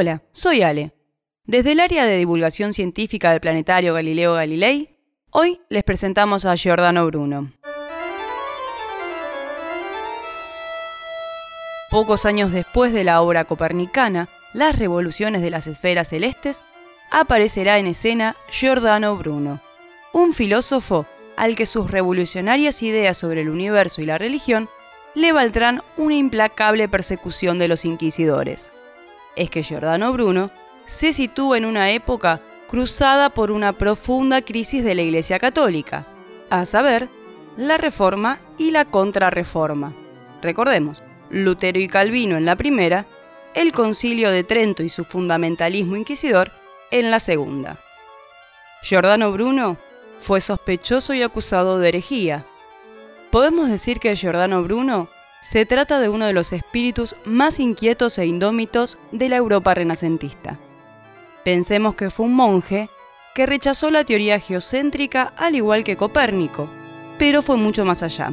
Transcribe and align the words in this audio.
Hola, 0.00 0.22
soy 0.30 0.62
Ale. 0.62 0.92
Desde 1.44 1.72
el 1.72 1.80
área 1.80 2.06
de 2.06 2.16
divulgación 2.16 2.72
científica 2.72 3.32
del 3.32 3.40
planetario 3.40 3.94
Galileo 3.94 4.34
Galilei, 4.34 4.96
hoy 5.32 5.60
les 5.70 5.82
presentamos 5.82 6.44
a 6.44 6.54
Giordano 6.54 7.04
Bruno. 7.06 7.50
Pocos 11.90 12.26
años 12.26 12.52
después 12.52 12.92
de 12.92 13.02
la 13.02 13.20
obra 13.20 13.44
copernicana, 13.46 14.28
Las 14.54 14.78
revoluciones 14.78 15.42
de 15.42 15.50
las 15.50 15.66
esferas 15.66 16.10
celestes, 16.10 16.62
aparecerá 17.10 17.78
en 17.78 17.88
escena 17.88 18.36
Giordano 18.52 19.16
Bruno, 19.16 19.60
un 20.12 20.32
filósofo 20.32 21.06
al 21.36 21.56
que 21.56 21.66
sus 21.66 21.90
revolucionarias 21.90 22.84
ideas 22.84 23.18
sobre 23.18 23.40
el 23.40 23.48
universo 23.48 24.00
y 24.00 24.06
la 24.06 24.16
religión 24.16 24.68
le 25.16 25.32
valdrán 25.32 25.82
una 25.96 26.14
implacable 26.14 26.88
persecución 26.88 27.58
de 27.58 27.66
los 27.66 27.84
inquisidores. 27.84 28.70
Es 29.38 29.50
que 29.50 29.62
Giordano 29.62 30.12
Bruno 30.12 30.50
se 30.88 31.12
sitúa 31.12 31.58
en 31.58 31.64
una 31.64 31.92
época 31.92 32.40
cruzada 32.68 33.30
por 33.30 33.52
una 33.52 33.72
profunda 33.72 34.42
crisis 34.42 34.82
de 34.82 34.96
la 34.96 35.02
Iglesia 35.02 35.38
Católica, 35.38 36.06
a 36.50 36.66
saber, 36.66 37.08
la 37.56 37.78
Reforma 37.78 38.40
y 38.58 38.72
la 38.72 38.84
Contrarreforma. 38.84 39.94
Recordemos, 40.42 41.04
Lutero 41.30 41.78
y 41.78 41.86
Calvino 41.86 42.36
en 42.36 42.46
la 42.46 42.56
primera, 42.56 43.06
el 43.54 43.72
Concilio 43.72 44.32
de 44.32 44.42
Trento 44.42 44.82
y 44.82 44.88
su 44.88 45.04
fundamentalismo 45.04 45.94
inquisidor 45.94 46.50
en 46.90 47.12
la 47.12 47.20
segunda. 47.20 47.78
Giordano 48.82 49.30
Bruno 49.30 49.76
fue 50.20 50.40
sospechoso 50.40 51.14
y 51.14 51.22
acusado 51.22 51.78
de 51.78 51.90
herejía. 51.90 52.44
Podemos 53.30 53.68
decir 53.68 54.00
que 54.00 54.16
Giordano 54.16 54.64
Bruno 54.64 55.08
se 55.42 55.66
trata 55.66 56.00
de 56.00 56.08
uno 56.08 56.26
de 56.26 56.32
los 56.32 56.52
espíritus 56.52 57.16
más 57.24 57.60
inquietos 57.60 58.18
e 58.18 58.26
indómitos 58.26 58.98
de 59.12 59.28
la 59.28 59.36
Europa 59.36 59.74
renacentista. 59.74 60.58
Pensemos 61.44 61.94
que 61.94 62.10
fue 62.10 62.26
un 62.26 62.34
monje 62.34 62.90
que 63.34 63.46
rechazó 63.46 63.90
la 63.90 64.04
teoría 64.04 64.40
geocéntrica 64.40 65.32
al 65.36 65.54
igual 65.54 65.84
que 65.84 65.96
Copérnico, 65.96 66.68
pero 67.18 67.40
fue 67.40 67.56
mucho 67.56 67.84
más 67.84 68.02
allá. 68.02 68.32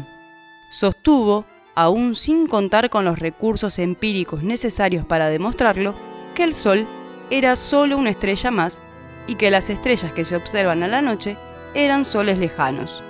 Sostuvo, 0.72 1.46
aún 1.76 2.16
sin 2.16 2.48
contar 2.48 2.90
con 2.90 3.06
los 3.06 3.20
recursos 3.20 3.80
empíricos 3.80 4.44
necesarios 4.44 5.06
para 5.06 5.30
demostrarlo, 5.30 5.94
que 6.34 6.44
el 6.44 6.56
Sol 6.56 6.88
era 7.30 7.56
solo 7.56 7.98
una 7.98 8.10
estrella 8.10 8.52
más 8.52 8.82
y 9.28 9.36
que 9.36 9.52
las 9.52 9.70
estrellas 9.70 10.12
que 10.12 10.26
se 10.26 10.36
observan 10.36 10.84
a 10.84 10.88
la 10.88 11.02
noche 11.02 11.38
eran 11.74 12.06
soles 12.06 12.38
lejanos. 12.38 13.04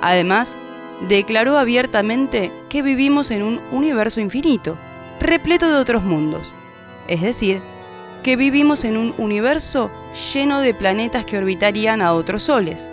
Además, 0.00 0.56
declaró 1.08 1.58
abiertamente 1.58 2.52
que 2.68 2.82
vivimos 2.82 3.30
en 3.30 3.42
un 3.42 3.60
universo 3.72 4.20
infinito, 4.20 4.76
repleto 5.20 5.68
de 5.68 5.76
otros 5.76 6.04
mundos, 6.04 6.52
es 7.08 7.20
decir, 7.20 7.60
que 8.22 8.36
vivimos 8.36 8.84
en 8.84 8.96
un 8.96 9.14
universo 9.18 9.90
lleno 10.32 10.60
de 10.60 10.74
planetas 10.74 11.24
que 11.24 11.38
orbitarían 11.38 12.00
a 12.00 12.14
otros 12.14 12.44
soles, 12.44 12.90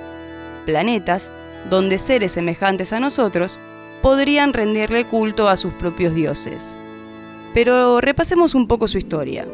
planetas 0.65 1.31
donde 1.69 1.97
seres 1.97 2.33
semejantes 2.33 2.91
a 2.91 2.99
nosotros 2.99 3.59
podrían 4.01 4.51
rendirle 4.51 5.05
culto 5.05 5.47
a 5.47 5.57
sus 5.57 5.73
propios 5.73 6.13
dioses. 6.13 6.75
Pero 7.53 8.01
repasemos 8.01 8.55
un 8.55 8.67
poco 8.67 8.87
su 8.87 8.97
historia. 8.97 9.45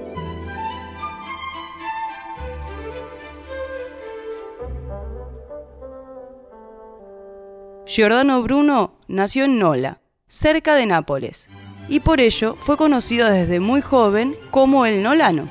Giordano 7.87 8.43
Bruno 8.43 8.95
nació 9.07 9.45
en 9.45 9.59
Nola, 9.59 10.01
cerca 10.27 10.75
de 10.75 10.85
Nápoles, 10.85 11.47
y 11.87 12.01
por 12.01 12.19
ello 12.19 12.57
fue 12.59 12.75
conocido 12.75 13.29
desde 13.29 13.61
muy 13.61 13.79
joven 13.79 14.35
como 14.51 14.85
el 14.85 15.01
Nolano. 15.01 15.47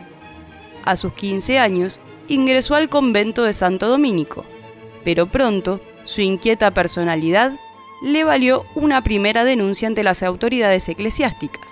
A 0.85 0.97
sus 0.97 1.15
15 1.15 1.59
años 1.59 1.99
ingresó 2.29 2.75
al 2.75 2.91
convento 2.91 3.45
de 3.45 3.55
Santo 3.55 3.89
Domínico, 3.89 4.45
pero 5.03 5.27
pronto 5.27 5.81
su 6.05 6.21
inquieta 6.21 6.73
personalidad 6.73 7.53
le 8.03 8.23
valió 8.23 8.67
una 8.75 9.03
primera 9.03 9.45
denuncia 9.45 9.89
ante 9.89 10.03
las 10.03 10.23
autoridades 10.23 10.87
eclesiásticas. 10.91 11.67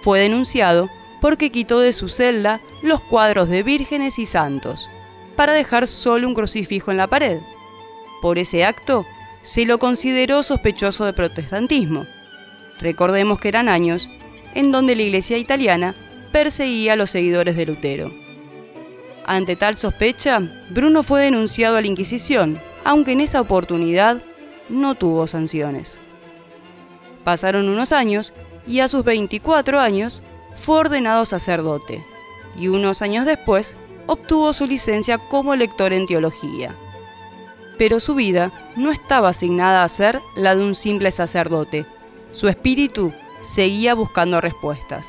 Fue 0.00 0.18
denunciado 0.18 0.88
porque 1.20 1.50
quitó 1.50 1.80
de 1.80 1.92
su 1.92 2.08
celda 2.08 2.62
los 2.82 3.02
cuadros 3.02 3.50
de 3.50 3.62
vírgenes 3.62 4.18
y 4.18 4.24
santos, 4.24 4.88
para 5.36 5.52
dejar 5.52 5.88
solo 5.88 6.26
un 6.26 6.34
crucifijo 6.34 6.90
en 6.90 6.96
la 6.96 7.06
pared. 7.06 7.40
Por 8.22 8.38
ese 8.38 8.64
acto, 8.64 9.04
se 9.44 9.66
lo 9.66 9.78
consideró 9.78 10.42
sospechoso 10.42 11.04
de 11.04 11.12
protestantismo. 11.12 12.06
Recordemos 12.80 13.38
que 13.38 13.48
eran 13.48 13.68
años 13.68 14.08
en 14.54 14.72
donde 14.72 14.96
la 14.96 15.02
Iglesia 15.02 15.36
italiana 15.36 15.94
perseguía 16.32 16.94
a 16.94 16.96
los 16.96 17.10
seguidores 17.10 17.54
de 17.54 17.66
Lutero. 17.66 18.10
Ante 19.26 19.54
tal 19.54 19.76
sospecha, 19.76 20.40
Bruno 20.70 21.02
fue 21.02 21.22
denunciado 21.22 21.76
a 21.76 21.82
la 21.82 21.86
Inquisición, 21.86 22.58
aunque 22.84 23.12
en 23.12 23.20
esa 23.20 23.40
oportunidad 23.40 24.22
no 24.70 24.94
tuvo 24.94 25.26
sanciones. 25.26 26.00
Pasaron 27.22 27.68
unos 27.68 27.92
años 27.92 28.32
y 28.66 28.80
a 28.80 28.88
sus 28.88 29.04
24 29.04 29.78
años 29.78 30.22
fue 30.56 30.78
ordenado 30.78 31.26
sacerdote 31.26 32.02
y 32.58 32.68
unos 32.68 33.02
años 33.02 33.26
después 33.26 33.76
obtuvo 34.06 34.54
su 34.54 34.66
licencia 34.66 35.18
como 35.18 35.54
lector 35.54 35.92
en 35.92 36.06
teología 36.06 36.74
pero 37.78 38.00
su 38.00 38.14
vida 38.14 38.50
no 38.76 38.90
estaba 38.90 39.30
asignada 39.30 39.84
a 39.84 39.88
ser 39.88 40.20
la 40.36 40.54
de 40.54 40.62
un 40.62 40.74
simple 40.74 41.10
sacerdote. 41.10 41.86
Su 42.32 42.48
espíritu 42.48 43.12
seguía 43.42 43.94
buscando 43.94 44.40
respuestas. 44.40 45.06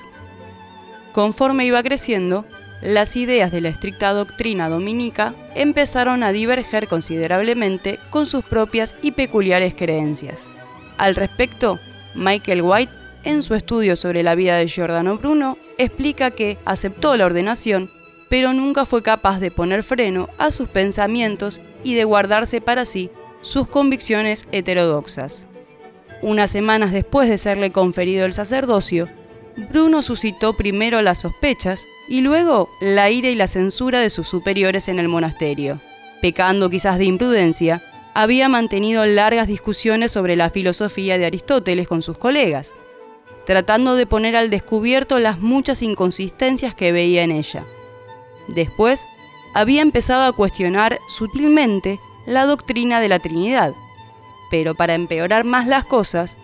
Conforme 1.13 1.65
iba 1.65 1.81
creciendo, 1.81 2.45
las 2.81 3.15
ideas 3.15 3.51
de 3.51 3.61
la 3.61 3.69
estricta 3.69 4.11
doctrina 4.13 4.69
dominica 4.69 5.33
empezaron 5.55 6.23
a 6.23 6.31
diverger 6.31 6.87
considerablemente 6.87 7.99
con 8.09 8.25
sus 8.25 8.43
propias 8.43 8.93
y 9.01 9.11
peculiares 9.11 9.73
creencias. 9.75 10.49
Al 10.97 11.15
respecto, 11.15 11.79
Michael 12.15 12.61
White, 12.61 12.91
en 13.23 13.41
su 13.41 13.55
estudio 13.55 13.95
sobre 13.95 14.23
la 14.23 14.35
vida 14.35 14.57
de 14.57 14.67
Giordano 14.67 15.17
Bruno, 15.17 15.57
explica 15.77 16.31
que 16.31 16.57
aceptó 16.65 17.15
la 17.17 17.25
ordenación, 17.25 17.89
pero 18.29 18.53
nunca 18.53 18.85
fue 18.85 19.01
capaz 19.01 19.39
de 19.39 19.51
poner 19.51 19.83
freno 19.83 20.29
a 20.37 20.51
sus 20.51 20.67
pensamientos 20.67 21.59
y 21.85 21.93
de 21.93 22.03
guardarse 22.03 22.59
para 22.59 22.83
sí 22.83 23.11
sus 23.41 23.67
convicciones 23.67 24.47
heterodoxas. 24.51 25.45
Unas 26.21 26.49
semanas 26.49 26.91
después 26.91 27.29
de 27.29 27.37
serle 27.37 27.71
conferido 27.71 28.25
el 28.25 28.33
sacerdocio, 28.33 29.07
Bruno 29.69 30.01
suscitó 30.01 30.57
primero 30.57 31.01
las 31.03 31.19
sospechas 31.19 31.85
y 32.09 32.21
luego 32.21 32.67
la 32.81 33.11
ira 33.11 33.29
y 33.29 33.35
la 33.35 33.47
censura 33.47 33.99
de 33.99 34.09
sus 34.09 34.27
superiores 34.27 34.87
en 34.87 34.97
el 34.97 35.07
monasterio. 35.07 35.79
Pecando 36.21 36.71
quizás 36.71 36.97
de 36.97 37.05
imprudencia, 37.05 37.83
había 38.15 38.49
mantenido 38.49 39.05
largas 39.05 39.47
discusiones 39.47 40.11
sobre 40.11 40.35
la 40.35 40.49
filosofía 40.49 41.19
de 41.19 41.27
Aristóteles 41.27 41.87
con 41.87 42.01
sus 42.01 42.17
colegas, 42.17 42.73
tratando 43.45 43.95
de 43.95 44.07
poner 44.07 44.35
al 44.35 44.49
descubierto 44.49 45.19
las 45.19 45.39
muchas 45.39 45.83
inconsistencias 45.83 46.73
que 46.73 46.91
veía 46.91 47.23
en 47.23 47.31
ella. 47.31 47.63
Después 48.47 49.05
había 49.55 49.81
empezado 49.81 50.25
a 50.25 50.33
cuestionar 50.33 50.99
sutilmente 51.07 52.01
la 52.25 52.45
doctrina 52.45 52.99
de 52.99 53.07
la 53.07 53.19
Trinidad. 53.19 53.73
Pero 54.51 54.75
para 54.75 54.95
empeorar 54.95 55.45
más 55.45 55.65
las 55.65 55.85
cosas, 55.85 56.35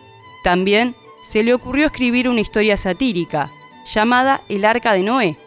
también 0.45 0.95
se 1.25 1.43
le 1.43 1.53
ocurrió 1.53 1.87
escribir 1.87 2.29
una 2.29 2.39
historia 2.39 2.77
satírica 2.77 3.51
llamada 3.93 4.41
El 4.47 4.63
Arca 4.63 4.93
de 4.93 5.03
Noé, 5.03 5.37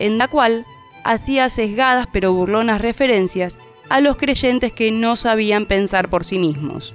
en 0.00 0.18
la 0.18 0.26
cual 0.26 0.66
hacía 1.04 1.48
sesgadas 1.50 2.08
pero 2.12 2.32
burlonas 2.32 2.80
referencias 2.80 3.58
a 3.88 4.00
los 4.00 4.16
creyentes 4.16 4.72
que 4.72 4.90
no 4.90 5.14
sabían 5.14 5.66
pensar 5.66 6.10
por 6.10 6.24
sí 6.24 6.40
mismos. 6.40 6.94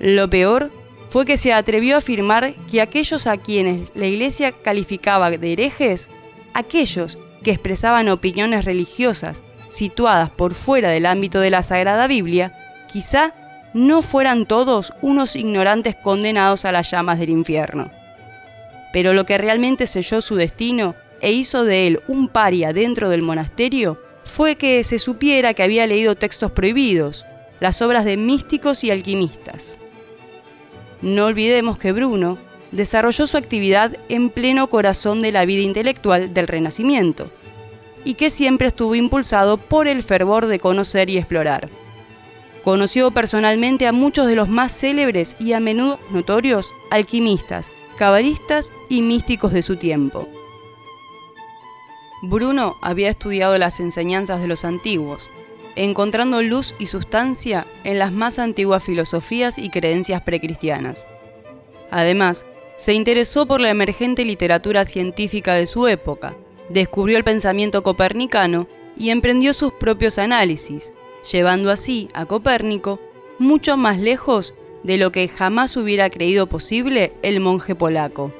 Lo 0.00 0.30
peor 0.30 0.72
fue 1.10 1.26
que 1.26 1.36
se 1.36 1.52
atrevió 1.52 1.96
a 1.96 1.98
afirmar 1.98 2.54
que 2.70 2.80
aquellos 2.80 3.26
a 3.26 3.36
quienes 3.36 3.90
la 3.94 4.06
Iglesia 4.06 4.52
calificaba 4.52 5.30
de 5.30 5.52
herejes, 5.52 6.08
aquellos 6.54 7.18
que 7.44 7.52
expresaban 7.52 8.08
opiniones 8.08 8.64
religiosas 8.64 9.42
situadas 9.68 10.30
por 10.30 10.54
fuera 10.54 10.90
del 10.90 11.06
ámbito 11.06 11.38
de 11.38 11.50
la 11.50 11.62
Sagrada 11.62 12.08
Biblia, 12.08 12.52
quizá 12.92 13.34
no 13.72 14.02
fueran 14.02 14.46
todos 14.46 14.92
unos 15.02 15.36
ignorantes 15.36 15.94
condenados 15.96 16.64
a 16.64 16.72
las 16.72 16.90
llamas 16.90 17.18
del 17.20 17.30
infierno. 17.30 17.90
Pero 18.92 19.12
lo 19.12 19.26
que 19.26 19.38
realmente 19.38 19.86
selló 19.86 20.20
su 20.20 20.36
destino 20.36 20.94
e 21.20 21.32
hizo 21.32 21.64
de 21.64 21.86
él 21.86 22.00
un 22.06 22.28
paria 22.28 22.72
dentro 22.72 23.08
del 23.08 23.22
monasterio 23.22 24.00
fue 24.24 24.56
que 24.56 24.82
se 24.84 24.98
supiera 24.98 25.54
que 25.54 25.62
había 25.62 25.86
leído 25.86 26.14
textos 26.16 26.52
prohibidos, 26.52 27.24
las 27.60 27.82
obras 27.82 28.04
de 28.04 28.16
místicos 28.16 28.84
y 28.84 28.90
alquimistas. 28.90 29.76
No 31.02 31.26
olvidemos 31.26 31.78
que 31.78 31.92
Bruno 31.92 32.38
desarrolló 32.74 33.26
su 33.26 33.36
actividad 33.36 33.96
en 34.08 34.30
pleno 34.30 34.68
corazón 34.68 35.22
de 35.22 35.32
la 35.32 35.44
vida 35.44 35.62
intelectual 35.62 36.34
del 36.34 36.48
Renacimiento, 36.48 37.30
y 38.04 38.14
que 38.14 38.30
siempre 38.30 38.68
estuvo 38.68 38.94
impulsado 38.94 39.56
por 39.56 39.88
el 39.88 40.02
fervor 40.02 40.46
de 40.46 40.58
conocer 40.58 41.08
y 41.08 41.16
explorar. 41.16 41.70
Conoció 42.62 43.10
personalmente 43.12 43.86
a 43.86 43.92
muchos 43.92 44.26
de 44.26 44.34
los 44.34 44.48
más 44.48 44.76
célebres 44.76 45.36
y 45.38 45.52
a 45.52 45.60
menudo 45.60 45.98
notorios 46.10 46.72
alquimistas, 46.90 47.70
cabalistas 47.96 48.72
y 48.88 49.02
místicos 49.02 49.52
de 49.52 49.62
su 49.62 49.76
tiempo. 49.76 50.28
Bruno 52.22 52.74
había 52.80 53.10
estudiado 53.10 53.56
las 53.58 53.80
enseñanzas 53.80 54.40
de 54.40 54.48
los 54.48 54.64
antiguos, 54.64 55.28
encontrando 55.76 56.42
luz 56.42 56.74
y 56.78 56.86
sustancia 56.86 57.66
en 57.84 57.98
las 57.98 58.12
más 58.12 58.38
antiguas 58.38 58.82
filosofías 58.82 59.58
y 59.58 59.70
creencias 59.70 60.22
precristianas. 60.22 61.06
Además, 61.90 62.44
se 62.84 62.92
interesó 62.92 63.46
por 63.46 63.62
la 63.62 63.70
emergente 63.70 64.26
literatura 64.26 64.84
científica 64.84 65.54
de 65.54 65.64
su 65.64 65.88
época, 65.88 66.36
descubrió 66.68 67.16
el 67.16 67.24
pensamiento 67.24 67.82
copernicano 67.82 68.66
y 68.94 69.08
emprendió 69.08 69.54
sus 69.54 69.72
propios 69.72 70.18
análisis, 70.18 70.92
llevando 71.32 71.70
así 71.70 72.10
a 72.12 72.26
Copérnico 72.26 73.00
mucho 73.38 73.78
más 73.78 73.98
lejos 73.98 74.52
de 74.82 74.98
lo 74.98 75.12
que 75.12 75.28
jamás 75.28 75.78
hubiera 75.78 76.10
creído 76.10 76.46
posible 76.46 77.14
el 77.22 77.40
monje 77.40 77.74
polaco. 77.74 78.34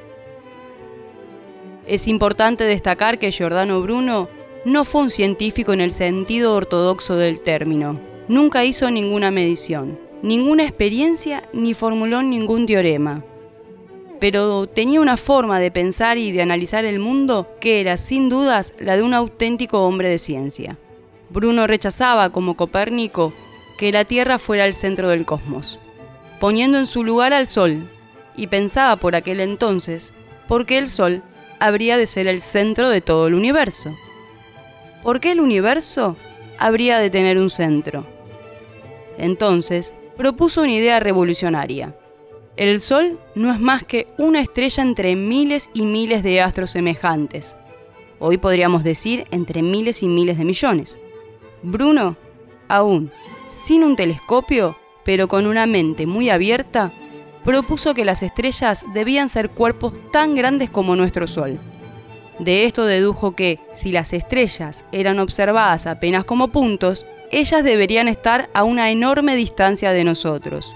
Es 1.86 2.06
importante 2.06 2.64
destacar 2.64 3.18
que 3.18 3.32
Giordano 3.32 3.80
Bruno 3.80 4.28
no 4.66 4.84
fue 4.84 5.00
un 5.00 5.10
científico 5.10 5.72
en 5.72 5.80
el 5.80 5.92
sentido 5.92 6.52
ortodoxo 6.52 7.16
del 7.16 7.40
término. 7.40 7.98
Nunca 8.28 8.66
hizo 8.66 8.90
ninguna 8.90 9.30
medición, 9.30 9.98
ninguna 10.20 10.64
experiencia 10.64 11.48
ni 11.54 11.72
formuló 11.72 12.22
ningún 12.22 12.66
teorema. 12.66 13.24
Pero 14.20 14.66
tenía 14.66 15.00
una 15.00 15.16
forma 15.16 15.60
de 15.60 15.70
pensar 15.70 16.18
y 16.18 16.32
de 16.32 16.42
analizar 16.42 16.84
el 16.84 16.98
mundo 16.98 17.48
que 17.60 17.80
era 17.80 17.96
sin 17.96 18.28
dudas 18.28 18.72
la 18.78 18.96
de 18.96 19.02
un 19.02 19.14
auténtico 19.14 19.82
hombre 19.82 20.08
de 20.08 20.18
ciencia. 20.18 20.78
Bruno 21.30 21.66
rechazaba, 21.66 22.30
como 22.30 22.56
Copérnico, 22.56 23.32
que 23.76 23.92
la 23.92 24.04
Tierra 24.04 24.38
fuera 24.38 24.66
el 24.66 24.74
centro 24.74 25.08
del 25.08 25.24
cosmos, 25.24 25.78
poniendo 26.38 26.78
en 26.78 26.86
su 26.86 27.02
lugar 27.02 27.32
al 27.32 27.46
Sol, 27.46 27.88
y 28.36 28.46
pensaba 28.46 28.96
por 28.96 29.16
aquel 29.16 29.40
entonces, 29.40 30.12
porque 30.46 30.78
el 30.78 30.90
Sol 30.90 31.22
habría 31.58 31.96
de 31.96 32.06
ser 32.06 32.26
el 32.26 32.40
centro 32.40 32.88
de 32.88 33.00
todo 33.00 33.26
el 33.26 33.34
universo. 33.34 33.94
¿Por 35.02 35.20
qué 35.20 35.32
el 35.32 35.40
universo 35.40 36.16
habría 36.58 36.98
de 36.98 37.10
tener 37.10 37.38
un 37.38 37.50
centro? 37.50 38.06
Entonces, 39.18 39.92
propuso 40.16 40.62
una 40.62 40.72
idea 40.72 41.00
revolucionaria. 41.00 41.94
El 42.56 42.80
Sol 42.80 43.18
no 43.34 43.52
es 43.52 43.58
más 43.58 43.82
que 43.82 44.06
una 44.16 44.40
estrella 44.40 44.84
entre 44.84 45.16
miles 45.16 45.70
y 45.74 45.82
miles 45.82 46.22
de 46.22 46.40
astros 46.40 46.70
semejantes. 46.70 47.56
Hoy 48.20 48.38
podríamos 48.38 48.84
decir 48.84 49.24
entre 49.32 49.60
miles 49.60 50.04
y 50.04 50.08
miles 50.08 50.38
de 50.38 50.44
millones. 50.44 50.96
Bruno, 51.64 52.16
aún 52.68 53.10
sin 53.48 53.82
un 53.82 53.96
telescopio, 53.96 54.76
pero 55.04 55.26
con 55.26 55.46
una 55.46 55.66
mente 55.66 56.06
muy 56.06 56.30
abierta, 56.30 56.92
propuso 57.42 57.92
que 57.92 58.04
las 58.04 58.22
estrellas 58.22 58.84
debían 58.94 59.28
ser 59.28 59.50
cuerpos 59.50 59.92
tan 60.12 60.36
grandes 60.36 60.70
como 60.70 60.94
nuestro 60.94 61.26
Sol. 61.26 61.58
De 62.38 62.66
esto 62.66 62.84
dedujo 62.84 63.34
que, 63.34 63.58
si 63.74 63.90
las 63.90 64.12
estrellas 64.12 64.84
eran 64.92 65.18
observadas 65.18 65.86
apenas 65.86 66.24
como 66.24 66.48
puntos, 66.48 67.04
ellas 67.32 67.64
deberían 67.64 68.06
estar 68.06 68.48
a 68.54 68.62
una 68.62 68.92
enorme 68.92 69.34
distancia 69.34 69.90
de 69.90 70.04
nosotros. 70.04 70.72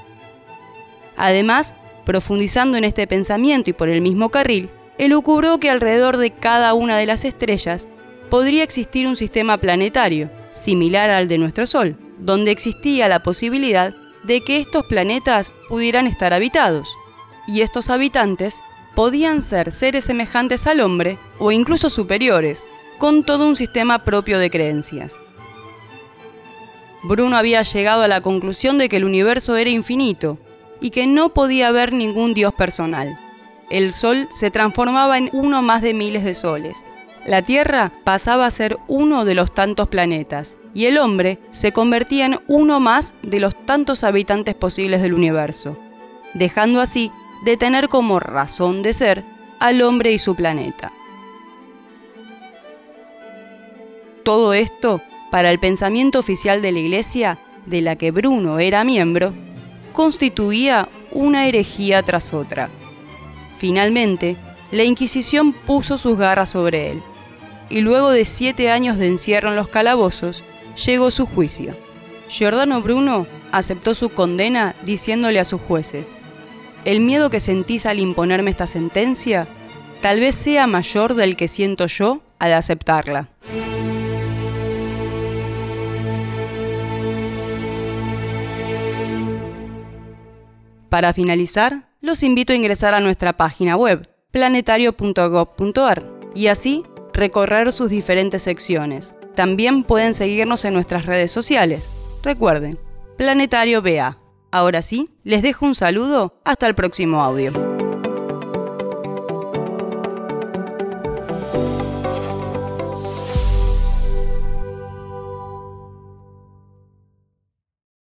Además, 1.19 1.75
profundizando 2.07 2.79
en 2.79 2.85
este 2.85 3.07
pensamiento 3.07 3.69
y 3.69 3.73
por 3.75 3.89
el 3.89 4.01
mismo 4.01 4.31
carril, 4.31 4.71
elucubró 4.97 5.59
que 5.59 5.69
alrededor 5.69 6.17
de 6.17 6.31
cada 6.31 6.73
una 6.75 6.97
de 6.97 7.07
las 7.07 7.25
estrellas 7.25 7.87
podría 8.31 8.63
existir 8.63 9.07
un 9.07 9.17
sistema 9.17 9.59
planetario, 9.59 10.31
similar 10.53 11.11
al 11.11 11.29
de 11.29 11.39
nuestro 11.39 11.67
Sol, 11.67 11.97
donde 12.19 12.53
existía 12.53 13.09
la 13.09 13.19
posibilidad 13.19 13.93
de 14.25 14.43
que 14.43 14.59
estos 14.59 14.87
planetas 14.87 15.53
pudieran 15.69 16.07
estar 16.07 16.33
habitados. 16.33 16.89
Y 17.47 17.63
estos 17.63 17.91
habitantes 17.91 18.61
podían 18.95 19.43
ser 19.43 19.73
seres 19.73 20.05
semejantes 20.05 20.67
al 20.67 20.81
hombre 20.81 21.19
o 21.39 21.51
incluso 21.51 21.91
superiores, 21.91 22.67
con 22.99 23.25
todo 23.25 23.47
un 23.47 23.57
sistema 23.57 24.05
propio 24.05 24.39
de 24.39 24.51
creencias. 24.51 25.15
Bruno 27.03 27.37
había 27.37 27.63
llegado 27.63 28.03
a 28.03 28.09
la 28.09 28.21
conclusión 28.21 28.79
de 28.79 28.89
que 28.89 28.97
el 28.97 29.05
universo 29.05 29.57
era 29.57 29.71
infinito 29.71 30.39
y 30.81 30.91
que 30.91 31.07
no 31.07 31.31
podía 31.31 31.69
haber 31.69 31.93
ningún 31.93 32.35
dios 32.35 32.55
personal. 32.55 33.19
El 33.71 33.93
Sol 33.93 34.29
se 34.33 34.51
transformaba 34.51 35.19
en 35.19 35.31
uno 35.33 35.63
más 35.63 35.83
de 35.83 35.95
miles 35.95 36.25
de 36.25 36.35
soles. 36.35 36.85
La 37.27 37.43
Tierra 37.43 37.93
pasaba 38.05 38.47
a 38.47 38.51
ser 38.51 38.79
uno 38.89 39.25
de 39.25 39.35
los 39.35 39.53
tantos 39.53 39.89
planetas 39.89 40.57
y 40.73 40.87
el 40.87 40.99
hombre 40.99 41.39
se 41.51 41.73
convertía 41.73 42.27
en 42.27 42.39
uno 42.47 42.81
más 42.81 43.13
de 43.23 43.41
los 43.41 43.55
tantos 43.67 44.05
habitantes 44.05 44.55
posibles 44.55 45.03
del 45.03 45.15
universo, 45.15 45.77
dejando 46.35 46.81
así 46.81 47.11
de 47.45 47.57
tener 47.57 47.89
como 47.89 48.21
razón 48.21 48.83
de 48.83 48.93
ser 48.93 49.25
al 49.59 49.83
hombre 49.83 50.13
y 50.13 50.19
su 50.19 50.35
planeta. 50.35 50.93
Todo 54.23 54.53
esto, 54.53 55.03
para 55.31 55.51
el 55.51 55.59
pensamiento 55.59 56.19
oficial 56.19 56.63
de 56.63 56.73
la 56.73 56.79
Iglesia, 56.79 57.39
de 57.67 57.81
la 57.81 57.97
que 57.97 58.11
Bruno 58.11 58.59
era 58.59 58.85
miembro, 58.85 59.35
constituía 59.99 60.89
una 61.11 61.49
herejía 61.49 62.05
tras 62.05 62.33
otra. 62.33 62.71
Finalmente, 63.57 64.37
la 64.71 64.85
Inquisición 64.85 65.53
puso 65.53 65.99
sus 65.99 66.17
garras 66.17 66.51
sobre 66.51 66.93
él, 66.93 67.03
y 67.69 67.81
luego 67.81 68.11
de 68.11 68.25
siete 68.25 68.71
años 68.71 68.97
de 68.97 69.09
encierro 69.09 69.49
en 69.49 69.57
los 69.57 69.67
calabozos, 69.67 70.45
llegó 70.87 71.11
su 71.11 71.27
juicio. 71.27 71.75
Giordano 72.29 72.81
Bruno 72.81 73.27
aceptó 73.51 73.97
su 73.97 74.11
condena 74.11 74.77
diciéndole 74.85 75.41
a 75.41 75.45
sus 75.45 75.61
jueces, 75.61 76.15
el 76.85 77.01
miedo 77.01 77.29
que 77.29 77.41
sentís 77.41 77.85
al 77.85 77.99
imponerme 77.99 78.53
esta 78.53 78.69
sentencia 78.69 79.49
tal 80.01 80.21
vez 80.21 80.37
sea 80.37 80.69
mayor 80.69 81.15
del 81.15 81.35
que 81.35 81.49
siento 81.49 81.87
yo 81.87 82.21
al 82.39 82.55
aceptarla. 82.55 83.31
Para 90.89 91.13
finalizar, 91.13 91.91
los 92.01 92.23
invito 92.23 92.53
a 92.53 92.57
ingresar 92.57 92.95
a 92.95 93.01
nuestra 93.01 93.37
página 93.37 93.77
web, 93.77 94.09
planetario.gov.ar, 94.31 96.05
y 96.35 96.47
así 96.47 96.85
recorrer 97.13 97.73
sus 97.73 97.91
diferentes 97.91 98.43
secciones. 98.43 99.15
También 99.35 99.85
pueden 99.85 100.15
seguirnos 100.15 100.65
en 100.65 100.75
nuestras 100.75 101.07
redes 101.07 101.31
sociales. 101.31 101.89
Recuerden, 102.23 102.79
Planetario 103.17 103.83
BA. 103.83 104.17
Ahora 104.51 104.81
sí, 104.81 105.11
les 105.25 105.43
dejo 105.43 105.67
un 105.67 105.75
saludo. 105.75 106.41
Hasta 106.45 106.67
el 106.67 106.75
próximo 106.75 107.21
audio. 107.21 107.78